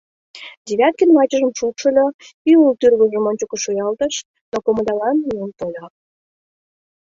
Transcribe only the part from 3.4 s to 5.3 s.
шуялтыш, но комылялан